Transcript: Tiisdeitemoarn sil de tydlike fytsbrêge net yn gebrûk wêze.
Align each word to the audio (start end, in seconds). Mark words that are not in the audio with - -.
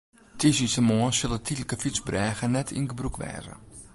Tiisdeitemoarn 0.39 1.15
sil 1.15 1.33
de 1.33 1.39
tydlike 1.45 1.77
fytsbrêge 1.83 2.45
net 2.53 2.69
yn 2.77 2.87
gebrûk 2.89 3.15
wêze. 3.21 3.53